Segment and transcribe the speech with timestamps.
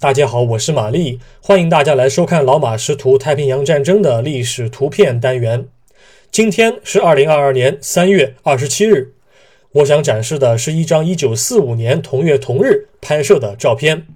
[0.00, 5.68] 大家好，我是玛丽，欢迎大家来收看老马识图太平洋战争的历史图片单元。
[6.30, 9.12] 今天是二零二二年三月二十七日，
[9.72, 14.06] 我想展示的是一张一九四五年同月同日拍摄的照片。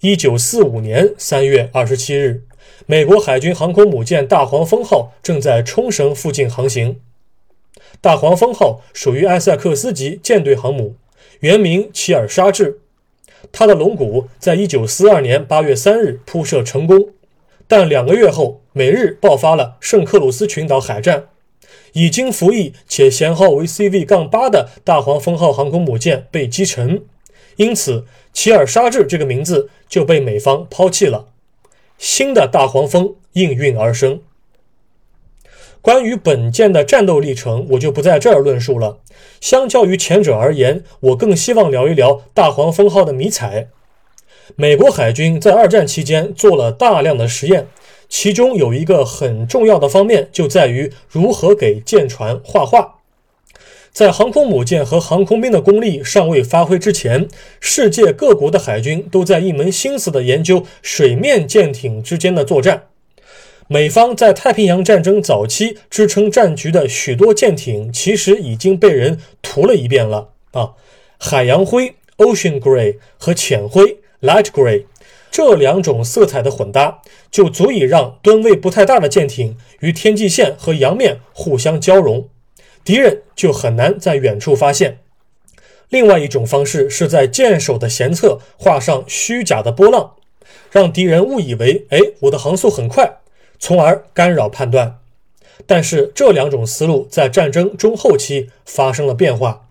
[0.00, 2.42] 一九四五年三月二十七日，
[2.84, 7.00] 美国海军航空母舰大黄蜂号正在冲绳附近航行。
[8.02, 10.96] 大黄蜂号属于埃塞克斯级舰队航母，
[11.40, 12.80] 原名齐尔沙治。
[13.52, 17.10] 它的龙骨在一九四二年八月三日铺设成功，
[17.66, 21.28] 但两个月后，美日爆发了圣克鲁斯群岛海战。
[21.92, 27.02] 已经服役且舷号为 CV 杠8的大黄蜂号航空母舰被击沉，
[27.56, 31.28] 因此齐尔沙治这个名字就被美方抛弃了。
[31.96, 34.20] 新的大黄蜂应运而生。
[35.86, 38.98] 关于本舰的战斗历程，我就不在这儿论述了。
[39.40, 43.68] 相较于前者而言，我更希望聊一聊大黄蜂号的迷彩。
[44.56, 47.68] 美国海军在二战期间做了大量的实验，
[48.08, 52.96] 其中有一个很重要的方面，就在于如何给舰船画画。
[53.92, 57.28] 在航空母舰和航空兵的功力尚未发挥之前，
[57.60, 62.86] 世界各国的海军都在一门心思地研究水面舰艇之间的作战。
[63.68, 70.74] 美方在太平洋战争早期支撑战局的许多舰艇，其实已经被人涂了一遍了啊！
[71.18, 74.84] 海洋灰 （Ocean Gray） 和浅灰 （Light Gray）
[75.32, 82.28] 这两种色彩的混搭，就足以让吨位不太大的舰艇与天际线和洋面互相交融，
[82.84, 84.98] 敌人就很难在远处发现。
[85.88, 90.12] 另外一种方式是在舰首的舷侧画上虚假的波浪，
[90.70, 93.18] 让敌人误以为：哎，我的航速很快。
[93.58, 94.98] 从而干扰判断，
[95.66, 99.62] 但是这两种思路在战争中后期发生了变化。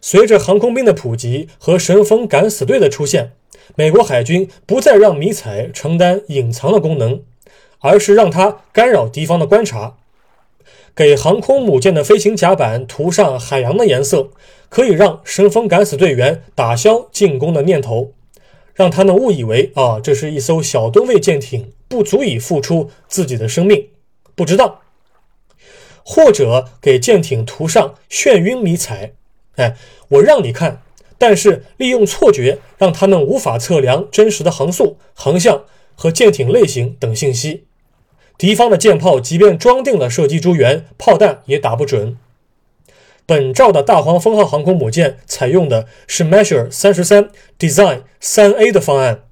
[0.00, 3.32] 随着航空兵的普及和神风敢死队的出现，
[3.74, 7.22] 美国海军不再让迷彩承担隐藏的功能，
[7.80, 9.96] 而是让它干扰敌方的观察。
[10.94, 14.30] 给航空母舰的飞行甲板涂上海洋的颜色，
[14.68, 18.12] 可以让神风敢死队员打消进攻的念头。
[18.76, 23.88] 让他们误以为啊，这是一艘小吨位舰艇，不足以付出自己的生命，
[24.34, 24.80] 不值当。
[26.04, 29.14] 或者给舰艇涂上眩晕迷彩，
[29.56, 29.76] 哎，
[30.10, 30.82] 我让你看，
[31.18, 35.64] 但是利用错觉让他们无法测量真实的航速、航向
[35.96, 37.64] 和舰艇类型等信息。
[38.38, 42.18] 敌方的舰炮即便装定了射击诸元，炮弹也打不准。
[43.26, 47.28] 本照的大黄蜂号航空母舰采用的是 Measure 三十三
[47.58, 49.24] Design 三 A 的方案，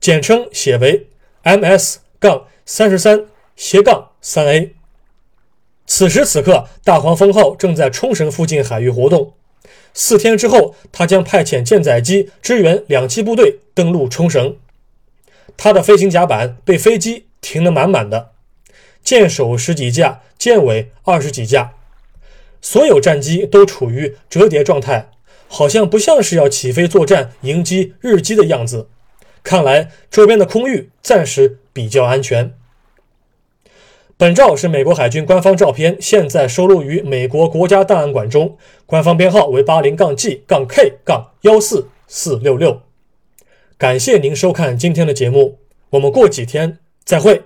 [0.00, 1.08] 简称写为
[1.42, 4.74] MS 杠三十三斜杠三 A。
[5.86, 9.34] 此时此刻，大黄蜂号正在冲绳附近海域活动。
[9.92, 14.56] 四天之后，它将派遣舰载机支援两栖部队登陆冲绳。
[15.56, 18.32] 它的飞行甲板被飞机停得满满的，
[19.04, 21.74] 舰首十几架，舰尾二十几架。
[22.60, 25.10] 所有战机都处于折叠状态，
[25.48, 28.88] 好像不像是要起飞作战迎击日机的样子。
[29.42, 32.52] 看来周边的空域暂时比较安全。
[34.16, 38.56] 本照是美国海军官方照片，现在收录于美国国家档案馆中，
[38.86, 42.80] 官方编号为八零杠 G 杠 K 杠幺四四六六。
[43.76, 45.58] 感谢您收看今天的节目，
[45.90, 47.42] 我们过几天再会。